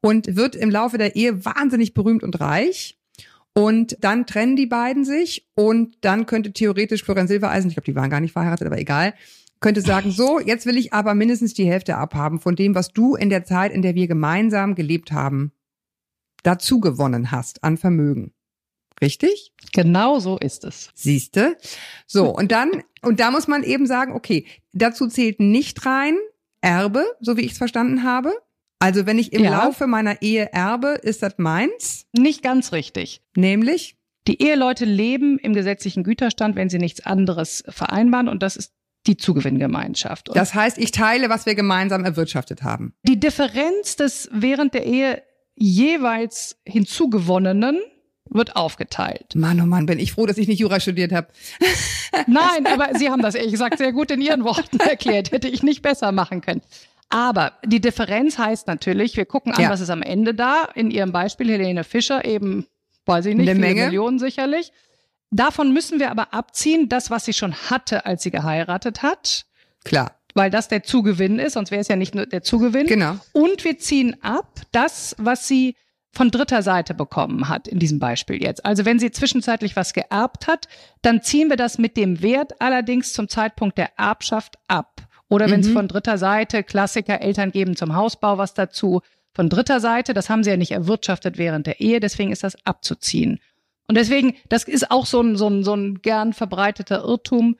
[0.00, 2.96] und wird im Laufe der Ehe wahnsinnig berühmt und reich.
[3.56, 7.96] Und dann trennen die beiden sich und dann könnte theoretisch Florian Silbereisen, ich glaube, die
[7.96, 9.14] waren gar nicht verheiratet, aber egal,
[9.60, 13.14] könnte sagen, so, jetzt will ich aber mindestens die Hälfte abhaben von dem, was du
[13.14, 15.52] in der Zeit, in der wir gemeinsam gelebt haben,
[16.42, 18.34] dazu gewonnen hast an Vermögen.
[19.00, 19.54] Richtig?
[19.72, 20.90] Genau so ist es.
[20.94, 21.56] Siehste?
[22.06, 26.18] So, und dann, und da muss man eben sagen, okay, dazu zählt nicht rein
[26.60, 28.34] Erbe, so wie ich es verstanden habe.
[28.78, 29.64] Also wenn ich im Ja.
[29.64, 33.22] Laufe meiner Ehe erbe, ist das meins, Nicht ganz richtig.
[33.36, 33.96] nämlich,
[34.28, 38.72] Die Eheleute leben im gesetzlichen Güterstand, wenn sie nichts anderes vereinbaren und das ist
[39.06, 40.28] die Zugewinngemeinschaft.
[40.28, 42.92] Und das heißt, ich teile, was wir gemeinsam erwirtschaftet haben.
[43.04, 45.22] die Differenz des während der Ehe
[45.54, 47.78] jeweils hinzugewonnenen
[48.28, 49.34] wird aufgeteilt.
[49.36, 51.28] Mann, oh Mann, bin ich froh, dass ich nicht Jura studiert habe.
[52.26, 55.30] Nein, aber Sie haben das ehrlich gesagt sehr gut in Ihren Worten erklärt.
[55.30, 56.62] Hätte ich nicht besser machen können.
[57.08, 59.70] Aber die Differenz heißt natürlich, wir gucken an, Ja.
[59.70, 60.64] was ist am Ende da.
[60.74, 62.66] In Ihrem Beispiel Helene Fischer eben,
[63.04, 63.84] weiß ich nicht, Eine Menge.
[63.86, 64.72] Millionen sicherlich.
[65.30, 69.46] Davon müssen wir aber abziehen, das, was sie schon hatte, als sie geheiratet hat,
[69.84, 72.86] Klar, weil das der Zugewinn ist, sonst wäre es ja nicht nur der Zugewinn.
[72.86, 73.16] genau.
[73.32, 75.76] Und wir ziehen ab das, was sie
[76.12, 78.64] von dritter Seite bekommen hat, in diesem Beispiel jetzt.
[78.64, 80.66] Also wenn sie zwischenzeitlich was geerbt hat,
[81.02, 85.02] dann ziehen wir das mit dem Wert allerdings zum Zeitpunkt der Erbschaft ab.
[85.28, 85.72] Oder wenn es Mhm.
[85.72, 89.00] von dritter Seite, Klassiker, Eltern geben zum Hausbau was dazu,
[89.34, 92.56] von dritter Seite, das haben sie ja nicht erwirtschaftet während der Ehe, deswegen ist das
[92.64, 93.40] abzuziehen.
[93.88, 97.56] Und deswegen, das ist auch so ein, so ein, so ein gern verbreiteter Irrtum.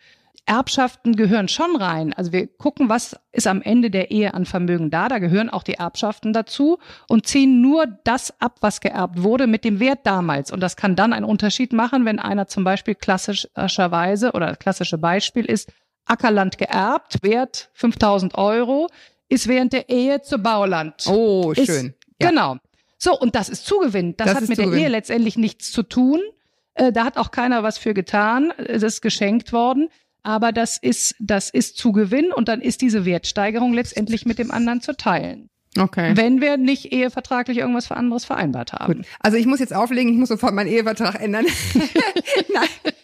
[0.48, 2.12] Erbschaften gehören schon rein.
[2.12, 5.08] Also wir gucken, was ist am Ende der Ehe an Vermögen da.
[5.08, 9.64] Da gehören auch die Erbschaften dazu und ziehen nur das ab, was geerbt wurde, mit
[9.64, 10.52] dem Wert damals.
[10.52, 14.98] Und das kann dann einen Unterschied machen, wenn einer zum Beispiel klassischerweise oder das klassische
[14.98, 15.72] Beispiel ist,
[16.06, 18.88] Ackerland geerbt, Wert 5000 Euro,
[19.28, 21.04] ist während der Ehe zu Bauland.
[21.08, 21.94] Oh, Ist- schön.
[22.20, 22.30] Ja.
[22.30, 22.56] Genau.
[22.98, 24.16] So, und das ist Zugewinn.
[24.16, 24.82] Das, Das hat mit der Zugewinn.
[24.84, 26.20] Ehe letztendlich nichts zu tun.
[26.74, 28.52] Äh, da hat auch keiner was für getan.
[28.56, 29.88] Es ist geschenkt worden.
[30.22, 34.80] Aber das ist, das ist Zugewinn und dann ist diese Wertsteigerung letztendlich mit dem anderen
[34.80, 35.50] zu teilen.
[35.78, 36.12] Okay.
[36.16, 38.94] Wenn wir nicht ehevertraglich irgendwas für anderes vereinbart haben.
[38.94, 39.06] Gut.
[39.20, 41.44] Also ich muss jetzt auflegen, ich muss sofort meinen Ehevertrag ändern.
[42.52, 42.94] nein.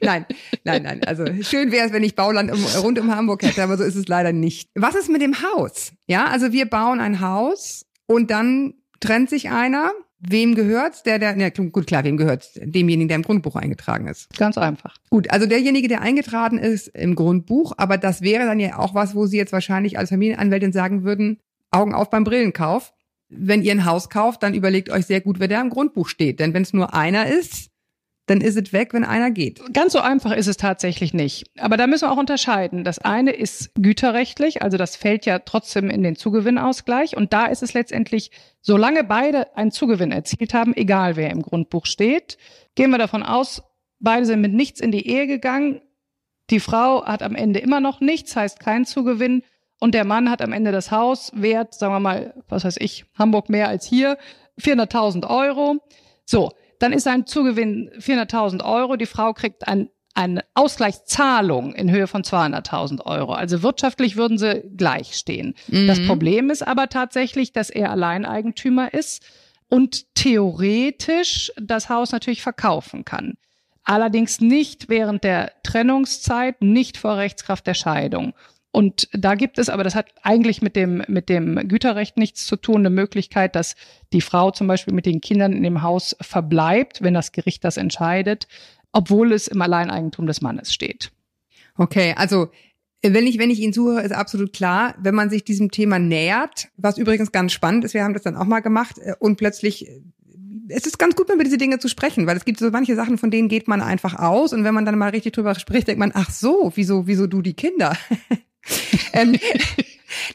[0.00, 0.26] Nein,
[0.64, 1.04] nein, nein.
[1.04, 3.96] Also schön wäre es, wenn ich Bauland um, rund um Hamburg hätte, aber so ist
[3.96, 4.70] es leider nicht.
[4.74, 5.92] Was ist mit dem Haus?
[6.06, 9.92] Ja, also wir bauen ein Haus und dann trennt sich einer.
[10.20, 11.06] Wem gehört?
[11.06, 12.50] Der, der, ja, gut, klar, wem gehört?
[12.56, 14.36] Demjenigen, der im Grundbuch eingetragen ist.
[14.36, 14.96] Ganz einfach.
[15.10, 19.14] Gut, also derjenige, der eingetragen ist im Grundbuch, aber das wäre dann ja auch was,
[19.14, 21.38] wo Sie jetzt wahrscheinlich als Familienanwältin sagen würden,
[21.70, 22.92] Augen auf beim Brillenkauf.
[23.28, 26.40] Wenn ihr ein Haus kauft, dann überlegt euch sehr gut, wer da im Grundbuch steht.
[26.40, 27.70] Denn wenn es nur einer ist,
[28.28, 29.60] dann ist es weg, wenn einer geht.
[29.72, 31.50] Ganz so einfach ist es tatsächlich nicht.
[31.58, 32.84] Aber da müssen wir auch unterscheiden.
[32.84, 37.16] Das eine ist güterrechtlich, also das fällt ja trotzdem in den Zugewinnausgleich.
[37.16, 41.86] Und da ist es letztendlich, solange beide einen Zugewinn erzielt haben, egal wer im Grundbuch
[41.86, 42.36] steht,
[42.74, 43.62] gehen wir davon aus,
[43.98, 45.80] beide sind mit nichts in die Ehe gegangen.
[46.50, 49.42] Die Frau hat am Ende immer noch nichts, heißt kein Zugewinn.
[49.80, 53.06] Und der Mann hat am Ende das Haus wert, sagen wir mal, was weiß ich,
[53.18, 54.18] Hamburg mehr als hier,
[54.60, 55.76] 400.000 Euro.
[56.24, 58.96] So, dann ist ein Zugewinn 400.000 Euro.
[58.96, 63.32] Die Frau kriegt ein, eine Ausgleichszahlung in Höhe von 200.000 Euro.
[63.32, 65.54] Also wirtschaftlich würden sie gleich stehen.
[65.86, 69.24] Das Problem ist aber tatsächlich, dass er Alleineigentümer ist
[69.68, 73.34] und theoretisch das Haus natürlich verkaufen kann.
[73.84, 78.34] Allerdings nicht während der Trennungszeit, nicht vor Rechtskraft der Scheidung.
[78.70, 82.56] Und da gibt es, aber das hat eigentlich mit dem, mit dem Güterrecht nichts zu
[82.56, 83.76] tun, eine Möglichkeit, dass
[84.12, 87.76] die Frau zum Beispiel mit den Kindern in dem Haus verbleibt, wenn das Gericht das
[87.76, 88.46] entscheidet,
[88.92, 91.12] obwohl es im Alleineigentum des Mannes steht.
[91.76, 92.48] Okay, also
[93.02, 96.68] wenn ich, wenn ich Ihnen zuhöre, ist absolut klar, wenn man sich diesem Thema nähert,
[96.76, 99.88] was übrigens ganz spannend ist, wir haben das dann auch mal gemacht äh, und plötzlich
[99.88, 100.02] äh,
[100.70, 103.16] es ist ganz gut, über diese Dinge zu sprechen, weil es gibt so manche Sachen,
[103.16, 105.98] von denen geht man einfach aus und wenn man dann mal richtig drüber spricht, denkt
[105.98, 107.96] man, ach so, wieso, wieso du die Kinder?
[109.12, 109.36] ähm,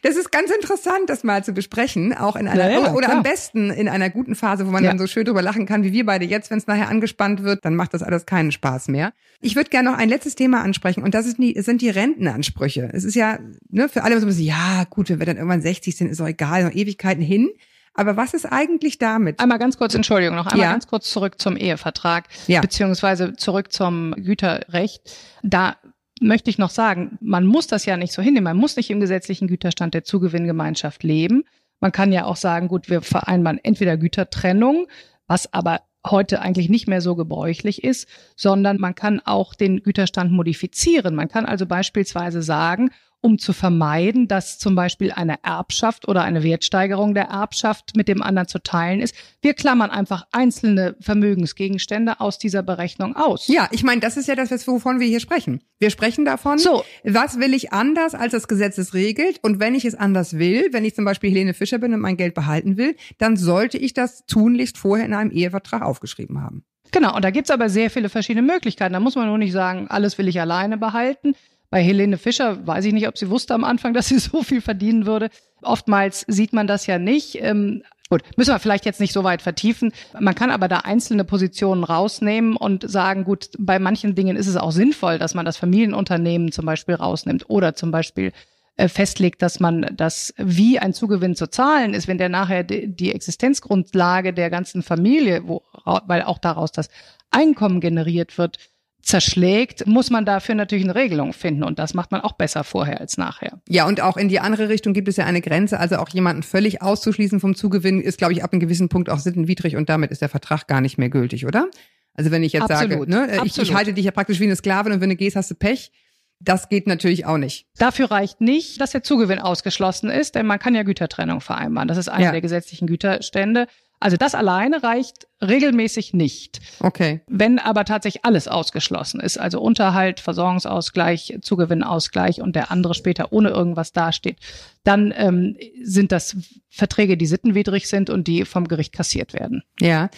[0.04, 3.18] das ist ganz interessant, das mal zu besprechen, auch in einer, Ja, ja, oder klar.
[3.18, 4.90] am besten in einer guten Phase, wo man Ja.
[4.92, 7.66] dann so schön drüber lachen kann, wie wir beide jetzt, wenn es nachher angespannt wird,
[7.66, 9.14] dann macht das alles keinen Spaß mehr.
[9.42, 12.90] Ich würde gerne noch ein letztes Thema ansprechen und das ist die, sind die Rentenansprüche.
[12.94, 15.62] Es ist ja ne, für alle so ein bisschen, ja gut, wenn wir dann irgendwann
[15.62, 17.50] 60 sind, ist auch egal, noch Ewigkeiten hin.
[17.96, 19.40] Aber was ist eigentlich damit?
[19.40, 20.72] Einmal ganz kurz, Entschuldigung, noch einmal Ja.
[20.72, 22.60] ganz kurz zurück zum Ehevertrag, Ja.
[22.62, 25.02] beziehungsweise zurück zum Güterrecht.
[25.44, 25.76] Da
[26.24, 28.46] möchte ich noch sagen, man muss das ja nicht so hinnehmen.
[28.46, 31.44] Man muss nicht im gesetzlichen Güterstand der Zugewinngemeinschaft leben.
[31.80, 34.88] Man kann ja auch sagen, gut, wir vereinbaren entweder Gütertrennung,
[35.28, 40.32] was aber heute eigentlich nicht mehr so gebräuchlich ist, sondern man kann auch den Güterstand
[40.32, 41.16] modifizieren.
[41.16, 42.92] Man kann also beispielsweise sagen,
[43.24, 48.22] um zu vermeiden, dass zum Beispiel eine Erbschaft oder eine Wertsteigerung der Erbschaft mit dem
[48.22, 49.16] anderen zu teilen ist.
[49.42, 53.48] Wir klammern einfach einzelne Vermögensgegenstände aus dieser Berechnung aus.
[53.48, 55.62] Ja, ich meine, das ist ja das, wovon wir hier sprechen.
[55.80, 56.84] Wir sprechen davon, So.
[57.04, 59.40] was will ich anders, als das Gesetz es regelt.
[59.42, 62.18] Und wenn ich es anders will, wenn ich zum Beispiel Helene Fischer bin und mein
[62.18, 66.66] Geld behalten will, dann sollte ich das tunlichst vorher in einem Ehevertrag aufgeschrieben haben.
[66.92, 68.94] Genau, und da gibt's aber sehr viele verschiedene Möglichkeiten.
[68.94, 71.36] Da muss man nur nicht sagen, alles will ich alleine behalten.
[71.74, 74.62] Bei Helene Fischer weiß ich nicht, ob sie wusste am Anfang, dass sie so viel
[74.62, 75.32] verdienen würde.
[75.64, 77.42] Oftmals sieht man das ja nicht.
[77.42, 77.82] Ähm,
[78.12, 79.92] gut, müssen wir vielleicht jetzt nicht so weit vertiefen.
[80.20, 84.56] Man kann aber da einzelne Positionen rausnehmen und sagen, gut, bei manchen Dingen ist es
[84.56, 88.34] auch sinnvoll, dass man das Familienunternehmen zum Beispiel rausnimmt oder zum Beispiel
[88.76, 93.12] äh, festlegt, dass man das, wie ein Zugewinn zu zahlen ist, wenn der nachher die,
[93.12, 95.64] Existenzgrundlage der ganzen Familie, wo,
[96.06, 96.90] weil auch daraus das
[97.32, 98.60] Einkommen generiert wird,
[99.04, 101.64] zerschlägt, muss man dafür natürlich eine Regelung finden.
[101.64, 103.60] Und das macht man auch besser vorher als nachher.
[103.68, 105.80] Ja, und auch in die andere Richtung gibt es ja eine Grenze.
[105.80, 109.20] Also auch jemanden völlig auszuschließen vom Zugewinn ist, glaube ich, ab einem gewissen Punkt auch
[109.20, 111.68] sittenwidrig und damit ist der Vertrag gar nicht mehr gültig, oder?
[112.16, 114.56] Also wenn ich jetzt Absolut, sage, ne, ich, ich halte dich ja praktisch wie eine
[114.56, 115.92] Sklavin und wenn du gehst, hast du Pech.
[116.40, 117.68] Das geht natürlich auch nicht.
[117.78, 121.88] Dafür reicht nicht, dass der Zugewinn ausgeschlossen ist, denn man kann ja Gütertrennung vereinbaren.
[121.88, 122.32] Das ist einer Ja.
[122.32, 123.68] der gesetzlichen Güterstände.
[124.04, 126.60] Also das alleine reicht regelmäßig nicht.
[126.82, 127.22] Okay.
[127.28, 133.52] Wenn aber tatsächlich alles ausgeschlossen ist, also Unterhalt, Versorgungsausgleich, Gewinnausgleich und der andere später ohne
[133.52, 134.40] irgendwas dasteht,
[134.84, 136.36] dann ähm, sind das
[136.70, 139.64] Verträge, die sittenwidrig sind und die vom Gericht kassiert werden.
[139.80, 140.10] Ja.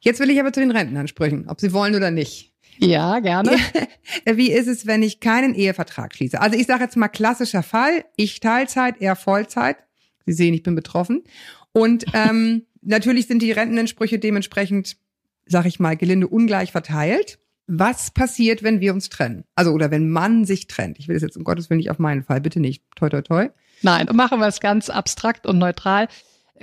[0.00, 2.54] Jetzt will ich aber zu den Rentenansprüchen, ob sie wollen oder nicht.
[2.78, 3.58] Ja, gerne.
[4.24, 6.40] Wie ist es, wenn ich keinen Ehevertrag schließe?
[6.40, 9.76] Also ich sage jetzt mal klassischer Fall, ich Teilzeit, er Vollzeit.
[10.24, 11.24] Sie sehen, ich bin betroffen.
[11.72, 14.96] Und ähm, natürlich sind die Rentenansprüche dementsprechend,
[15.46, 17.38] sag ich mal, gelinde ungleich verteilt.
[17.66, 19.44] Was passiert, wenn wir uns trennen?
[19.54, 20.98] Also oder wenn man sich trennt?
[20.98, 22.82] Ich will das jetzt um Gottes Willen nicht auf meinen Fall, bitte nicht.
[22.94, 23.48] Toi toi toi.
[23.82, 26.08] Nein, machen wir es ganz abstrakt und neutral.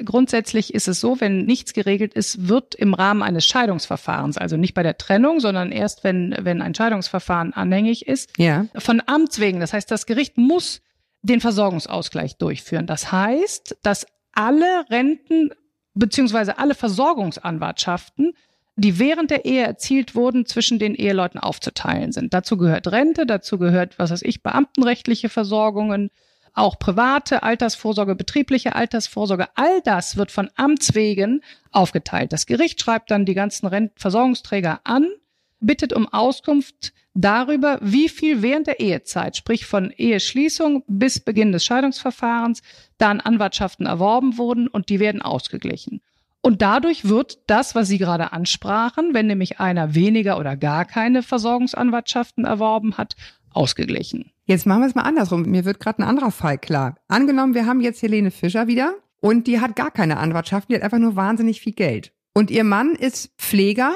[0.05, 4.73] Grundsätzlich ist es so, wenn nichts geregelt ist, wird im Rahmen eines Scheidungsverfahrens, also nicht
[4.73, 8.67] bei der Trennung, sondern erst wenn, wenn ein Scheidungsverfahren anhängig ist, Ja.
[8.77, 9.59] von Amts wegen.
[9.59, 10.81] Das heißt, das Gericht muss
[11.23, 12.87] den Versorgungsausgleich durchführen.
[12.87, 15.49] Das heißt, dass alle Renten
[15.93, 18.33] beziehungsweise alle Versorgungsanwartschaften,
[18.75, 22.33] die während der Ehe erzielt wurden, zwischen den Eheleuten aufzuteilen sind.
[22.33, 26.09] Dazu gehört Rente, dazu gehört, was weiß ich, beamtenrechtliche Versorgungen,
[26.53, 32.33] auch private Altersvorsorge, betriebliche Altersvorsorge, all das wird von Amts wegen aufgeteilt.
[32.33, 35.07] Das Gericht schreibt dann die ganzen Rent Versorgungsträger an,
[35.59, 41.65] bittet um Auskunft darüber, wie viel während der Ehezeit, sprich von Eheschließung bis Beginn des
[41.65, 42.61] Scheidungsverfahrens,
[42.97, 46.01] da an Anwartschaften erworben wurden und die werden ausgeglichen.
[46.41, 51.21] Und dadurch wird das, was Sie gerade ansprachen, wenn nämlich einer weniger oder gar keine
[51.21, 53.15] Versorgungsanwartschaften erworben hat,
[53.53, 54.31] ausgeglichen.
[54.45, 55.43] Jetzt machen wir es mal andersrum.
[55.43, 56.95] Mir wird gerade ein anderer Fall klar.
[57.07, 60.81] Angenommen, wir haben jetzt Helene Fischer wieder und die hat gar keine Anwartschaft, die hat
[60.81, 62.11] einfach nur wahnsinnig viel Geld.
[62.33, 63.93] Und ihr Mann ist Pfleger,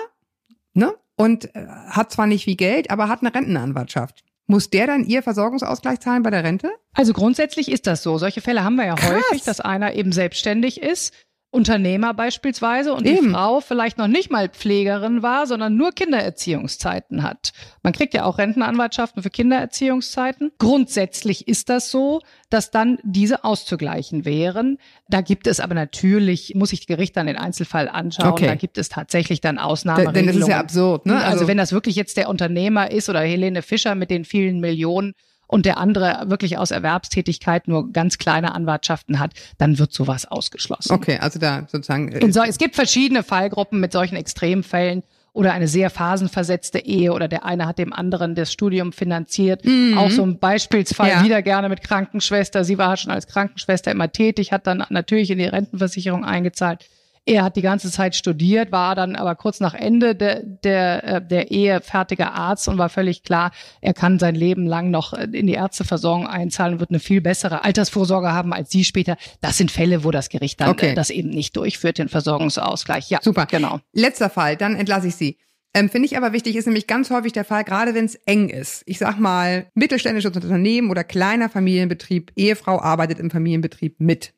[0.74, 0.94] ne?
[1.16, 4.24] Und äh, hat zwar nicht viel Geld, aber hat eine Rentenanwartschaft.
[4.48, 6.70] Muss der dann ihr Versorgungsausgleich zahlen bei der Rente?
[6.94, 8.18] Also grundsätzlich ist das so.
[8.18, 9.12] Solche Fälle haben wir ja Krass.
[9.12, 11.14] häufig, dass einer eben selbstständig ist,
[11.56, 13.32] Unternehmer beispielsweise, und die Eben.
[13.32, 17.54] Frau vielleicht noch nicht mal Pflegerin war, sondern nur Kindererziehungszeiten hat.
[17.82, 20.52] Man kriegt ja auch Rentenanwartschaften für Kindererziehungszeiten.
[20.60, 24.78] Grundsätzlich ist das so, dass dann diese auszugleichen wären.
[25.08, 28.48] Da gibt es aber natürlich, muss sich Gericht dann den Einzelfall anschauen, Okay.
[28.48, 30.26] da gibt es tatsächlich dann Denn Ausnahmeregelungen.
[30.28, 31.24] das ist ja absurd, ne?
[31.24, 35.14] Also, wenn das wirklich jetzt der Unternehmer ist oder Helene Fischer mit den vielen Millionen
[35.48, 40.92] und der andere wirklich aus Erwerbstätigkeit nur ganz kleine Anwartschaften hat, dann wird sowas ausgeschlossen.
[40.94, 42.12] Okay, also da sozusagen.
[42.12, 45.04] äh, so, es gibt verschiedene Fallgruppen mit solchen Extremfällen
[45.34, 49.64] oder eine sehr phasenversetzte Ehe oder der eine hat dem anderen das Studium finanziert.
[49.98, 51.24] Auch so ein Beispielsfall Ja.
[51.26, 52.64] wieder gerne mit Krankenschwester.
[52.64, 56.86] Sie war schon als Krankenschwester immer tätig, hat dann natürlich in die Rentenversicherung eingezahlt.
[57.28, 61.28] Er hat die ganze Zeit studiert, war dann aber kurz nach Ende der, der, äh,
[61.28, 65.24] der Ehe fertiger Arzt und war völlig klar, er kann sein Leben lang noch äh,
[65.32, 69.18] in die Ärzteversorgung einzahlen und wird eine viel bessere Altersvorsorge haben als sie später.
[69.42, 70.92] Das sind Fälle, wo das Gericht dann Okay.
[70.92, 73.10] äh, das eben nicht durchführt, den Versorgungsausgleich.
[73.10, 73.48] Ja, Super.
[73.48, 73.80] Genau.
[73.94, 75.40] Letzter Fall, dann entlasse ich Sie.
[75.74, 78.50] Ähm, Finde ich aber wichtig, ist nämlich ganz häufig der Fall, gerade wenn es eng
[78.50, 78.84] ist.
[78.86, 84.34] Ich sag mal, mittelständisches Unternehmen oder kleiner Familienbetrieb, Ehefrau arbeitet im Familienbetrieb mit.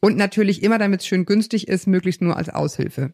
[0.00, 3.12] Und natürlich immer, damit es schön günstig ist, möglichst nur als Aushilfe.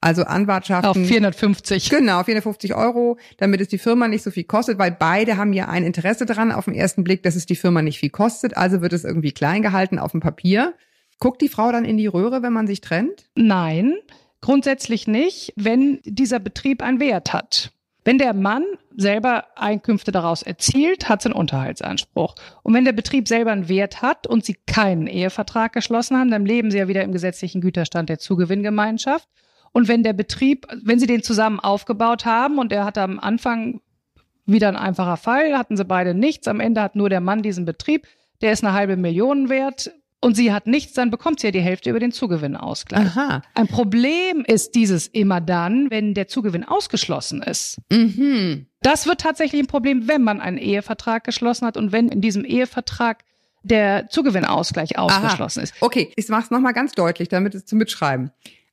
[0.00, 1.04] Also Auf Anwartschaften.
[1.04, 1.90] 450.
[1.90, 5.68] Genau, 450 Euro, damit es die Firma nicht so viel kostet, weil beide haben ja
[5.68, 8.56] ein Interesse dran auf den ersten Blick, dass es die Firma nicht viel kostet.
[8.56, 10.74] Also wird es irgendwie klein gehalten auf dem Papier.
[11.18, 13.28] Guckt die Frau dann in die Röhre, wenn man sich trennt?
[13.34, 13.94] Nein,
[14.40, 17.72] grundsätzlich nicht, wenn dieser Betrieb einen Wert hat.
[18.04, 18.64] Wenn der Mann
[19.00, 22.34] selber Einkünfte daraus erzielt, hat sie einen Unterhaltsanspruch.
[22.62, 26.46] Und wenn der Betrieb selber einen Wert hat und sie keinen Ehevertrag geschlossen haben, dann
[26.46, 29.28] leben sie ja wieder im gesetzlichen Güterstand der Zugewinngemeinschaft.
[29.72, 33.80] Und wenn der Betrieb, wenn sie den zusammen aufgebaut haben und er hatte am Anfang
[34.46, 37.64] wieder ein einfacher Fall, hatten sie beide nichts, am Ende hat nur der Mann diesen
[37.64, 38.06] Betrieb,
[38.42, 41.60] der ist eine halbe Million wert, und sie hat nichts, dann bekommt sie ja die
[41.60, 43.16] Hälfte über den Zugewinnausgleich.
[43.16, 43.42] Aha.
[43.54, 47.78] Ein Problem ist dieses immer dann, wenn der Zugewinn ausgeschlossen ist.
[47.90, 48.66] Mhm.
[48.82, 52.44] Das wird tatsächlich ein Problem, wenn man einen Ehevertrag geschlossen hat und wenn in diesem
[52.44, 53.24] Ehevertrag
[53.62, 55.74] der Zugewinnausgleich ausgeschlossen ist.
[55.80, 58.30] Okay, ich mache es nochmal ganz deutlich, damit es zum Mitschreiben.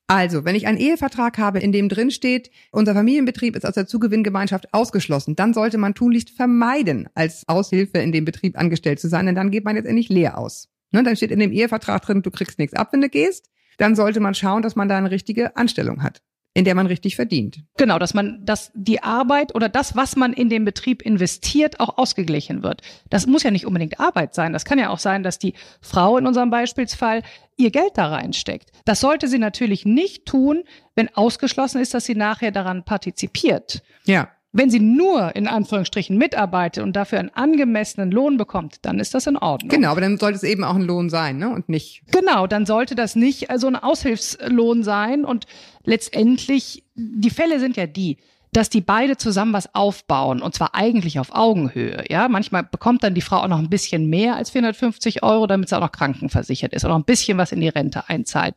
[0.09, 3.87] Also, wenn ich einen Ehevertrag habe, in dem drin steht, unser Familienbetrieb ist aus der
[3.87, 9.25] Zugewinngemeinschaft ausgeschlossen, dann sollte man tunlichst vermeiden, als Aushilfe in dem Betrieb angestellt zu sein,
[9.25, 10.69] denn dann geht man letztendlich leer aus.
[10.91, 13.49] Ne, dann steht in dem Ehevertrag drin, du kriegst nichts ab, wenn du gehst.
[13.77, 16.21] Dann sollte man schauen, dass man da eine richtige Anstellung hat,
[16.57, 17.59] in der man richtig verdient.
[17.77, 21.99] Genau, dass man, dass die Arbeit oder das, was man in den Betrieb investiert, auch
[21.99, 22.81] ausgeglichen wird.
[23.11, 24.53] Das muss ja nicht unbedingt Arbeit sein.
[24.53, 27.21] Das kann ja auch sein, dass die Frau in unserem Beispielsfall
[27.57, 28.71] ihr Geld da reinsteckt.
[28.85, 30.63] Das sollte sie natürlich nicht tun,
[30.95, 33.83] wenn ausgeschlossen ist, dass sie nachher daran partizipiert.
[34.05, 34.29] Ja.
[34.53, 39.27] Wenn sie nur in Anführungsstrichen mitarbeitet und dafür einen angemessenen Lohn bekommt, dann ist das
[39.27, 39.69] in Ordnung.
[39.69, 41.49] Genau, aber dann sollte es eben auch ein Lohn sein, ne?
[41.49, 42.01] Und nicht.
[42.11, 45.25] Genau, dann sollte das nicht äh, so ein Aushilfslohn sein.
[45.25, 45.45] Und
[45.83, 48.17] letztendlich, die Fälle sind ja die,
[48.53, 52.05] dass die beide zusammen was aufbauen und zwar eigentlich auf Augenhöhe.
[52.09, 55.67] Ja, manchmal bekommt dann die Frau auch noch ein bisschen mehr als 450 Euro, damit
[55.67, 58.55] sie auch noch krankenversichert ist oder noch ein bisschen was in die Rente einzahlt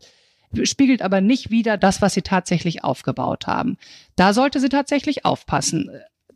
[0.64, 3.76] spiegelt aber nicht wieder das, was sie tatsächlich aufgebaut haben.
[4.16, 5.90] Da sollte sie tatsächlich aufpassen.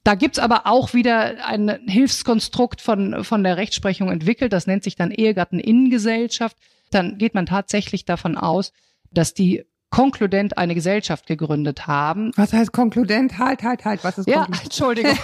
[0.05, 4.96] Da gibt's aber auch wieder ein Hilfskonstrukt von, von der Rechtsprechung entwickelt, das nennt sich
[4.96, 6.57] dann Ehegatteninnengesellschaft.
[6.90, 8.72] Dann geht man tatsächlich davon aus,
[9.11, 12.33] dass die konkludent eine Gesellschaft gegründet haben.
[12.35, 13.38] Was heißt konkludent?
[13.38, 14.02] Halt, halt, halt.
[14.02, 14.64] Was ist Ja, konkludent?
[14.64, 15.18] Entschuldigung.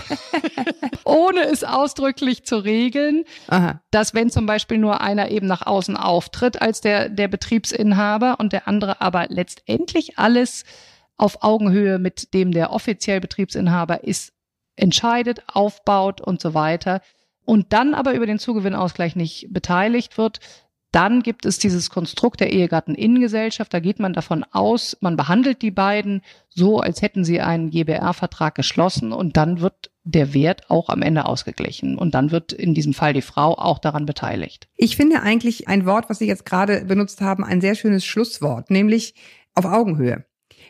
[1.05, 3.81] Ohne es ausdrücklich zu regeln, Aha.
[3.91, 8.53] dass wenn zum Beispiel nur einer eben nach außen auftritt als der, der Betriebsinhaber und
[8.53, 10.63] der andere aber letztendlich alles
[11.17, 14.33] auf Augenhöhe mit dem der offiziell Betriebsinhaber ist,
[14.77, 17.01] entscheidet, aufbaut und so weiter
[17.45, 20.39] und dann aber über den Zugewinnausgleich nicht beteiligt wird,
[20.93, 23.73] dann gibt es dieses Konstrukt der Ehegatteninnengesellschaft.
[23.73, 28.55] Da geht man davon aus, man behandelt die beiden so, als hätten sie einen GBR-Vertrag
[28.55, 31.97] geschlossen und dann wird der Wert auch am Ende ausgeglichen.
[31.97, 34.69] Und dann wird in diesem Fall die Frau auch daran beteiligt.
[34.77, 38.71] Ich finde eigentlich ein Wort, was Sie jetzt gerade benutzt haben, ein sehr schönes Schlusswort,
[38.71, 39.15] nämlich
[39.55, 40.25] auf Augenhöhe.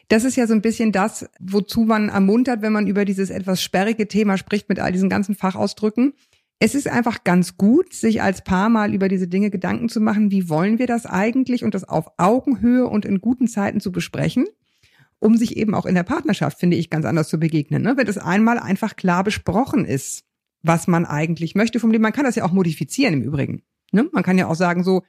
[0.08, 3.62] Das ist ja so ein bisschen das, wozu man ermuntert, wenn man über dieses etwas
[3.62, 6.14] sperrige Thema spricht mit all diesen ganzen Fachausdrücken.
[6.62, 10.30] Es ist einfach ganz gut, sich als Paar mal über diese Dinge Gedanken zu machen,
[10.30, 14.46] wie wollen wir das eigentlich und das auf Augenhöhe und in guten Zeiten zu besprechen,
[15.18, 17.82] um sich eben auch in der Partnerschaft, finde ich, ganz anders zu begegnen.
[17.82, 17.96] Ne?
[17.96, 20.24] Wenn es einmal einfach klar besprochen ist,
[20.62, 22.02] was man eigentlich möchte vom Leben.
[22.02, 23.62] Man kann das ja auch modifizieren im Übrigen.
[23.92, 24.10] Ne?
[24.12, 25.02] Man kann ja auch sagen, so,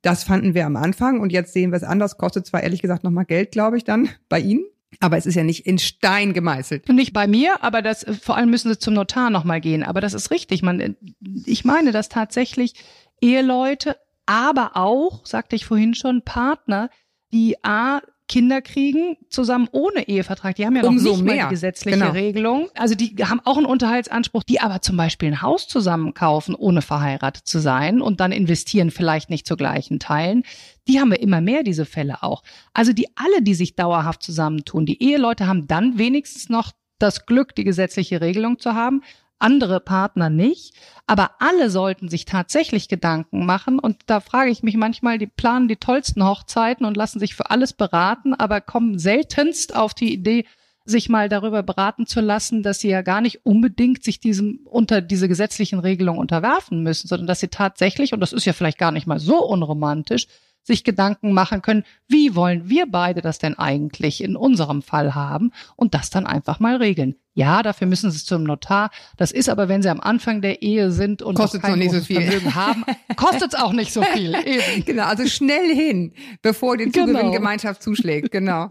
[0.00, 2.16] das fanden wir am Anfang und jetzt sehen wir es anders.
[2.16, 4.64] Kostet zwar ehrlich gesagt nochmal Geld, glaube ich, dann bei Ihnen.
[5.00, 6.88] Aber es ist ja nicht in Stein gemeißelt.
[6.88, 9.82] Nicht bei mir, aber das, vor allem müssen sie zum Notar nochmal gehen.
[9.82, 10.62] Aber das ist richtig.
[10.62, 10.96] Man,
[11.44, 12.74] ich meine, dass tatsächlich
[13.20, 16.90] Eheleute, aber auch, sagte ich vorhin schon, Partner,
[17.32, 20.56] die A, Kinder kriegen, zusammen ohne Ehevertrag.
[20.56, 21.44] Die haben ja noch Umso nicht mal mehr.
[21.44, 22.12] die gesetzliche Genau.
[22.12, 22.68] Regelung.
[22.74, 26.80] Also die haben auch einen Unterhaltsanspruch, die aber zum Beispiel ein Haus zusammen kaufen, ohne
[26.80, 30.42] verheiratet zu sein und dann investieren vielleicht nicht zu gleichen Teilen.
[30.88, 32.42] Die haben wir immer mehr, diese Fälle auch.
[32.72, 34.86] Also die alle, die sich dauerhaft zusammentun.
[34.86, 39.02] Die Eheleute haben dann wenigstens noch das Glück, die gesetzliche Regelung zu haben.
[39.38, 40.74] Andere Partner nicht.
[41.06, 43.78] Aber alle sollten sich tatsächlich Gedanken machen.
[43.78, 47.50] Und da frage ich mich manchmal, die planen die tollsten Hochzeiten und lassen sich für
[47.50, 50.44] alles beraten, aber kommen seltenst auf die Idee,
[50.86, 55.00] sich mal darüber beraten zu lassen, dass sie ja gar nicht unbedingt sich diesem unter
[55.00, 58.92] diese gesetzlichen Regelungen unterwerfen müssen, sondern dass sie tatsächlich, und das ist ja vielleicht gar
[58.92, 60.26] nicht mal so unromantisch,
[60.64, 65.52] sich Gedanken machen können, wie wollen wir beide das denn eigentlich in unserem Fall haben
[65.76, 67.14] und das dann einfach mal regeln.
[67.34, 68.90] Ja, dafür müssen sie zum Notar.
[69.16, 71.84] Das ist aber, wenn sie am Anfang der Ehe sind und Kostet's noch kein noch
[71.84, 72.22] nicht so viel.
[72.22, 72.84] Vermögen haben,
[73.16, 74.34] kostet es auch nicht so viel.
[74.34, 74.84] Eben.
[74.84, 77.06] Genau, also schnell hin, bevor die Genau.
[77.06, 78.30] Zugewinngemeinschaft zuschlägt.
[78.30, 78.68] Genau.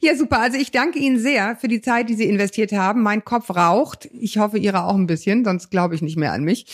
[0.00, 0.40] Ja, super.
[0.40, 3.02] Also ich danke Ihnen sehr für die Zeit, die Sie investiert haben.
[3.02, 4.08] Mein Kopf raucht.
[4.12, 6.66] Ich hoffe, Ihre auch ein bisschen, sonst glaube ich nicht mehr an mich.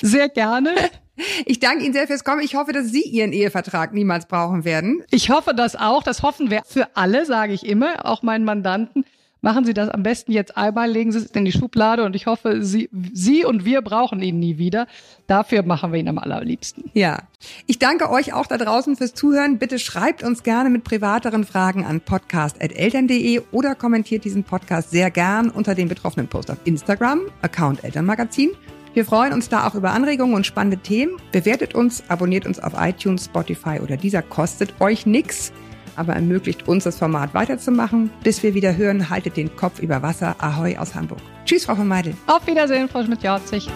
[0.00, 0.70] Sehr gerne.
[1.44, 2.40] Ich danke Ihnen sehr fürs Kommen.
[2.40, 5.02] Ich hoffe, dass Sie Ihren Ehevertrag niemals brauchen werden.
[5.10, 6.02] Ich hoffe das auch.
[6.02, 9.04] Das hoffen wir für alle, sage ich immer, auch meinen Mandanten.
[9.44, 12.26] Machen Sie das am besten jetzt einmal, legen Sie es in die Schublade und ich
[12.26, 14.86] hoffe, Sie, Sie und wir brauchen ihn nie wieder.
[15.26, 16.92] Dafür machen wir ihn am allerliebsten.
[16.94, 17.24] Ja.
[17.66, 19.58] Ich danke euch auch da draußen fürs Zuhören.
[19.58, 25.50] Bitte schreibt uns gerne mit privateren Fragen an podcast.eltern.de oder kommentiert diesen Podcast sehr gern
[25.50, 28.50] unter dem betroffenen Post auf Instagram, Account Elternmagazin.
[28.94, 31.16] Wir freuen uns da auch über Anregungen und spannende Themen.
[31.32, 35.52] Bewertet uns, abonniert uns auf iTunes, Spotify oder dieser kostet euch nichts
[35.96, 38.10] aber ermöglicht uns das Format weiterzumachen.
[38.22, 40.36] Bis wir wieder hören, haltet den Kopf über Wasser.
[40.38, 41.20] Ahoi aus Hamburg.
[41.44, 42.14] Tschüss, Frau von Meidel.
[42.26, 43.68] Auf Wiedersehen, Frau Schmidt-Jorzig.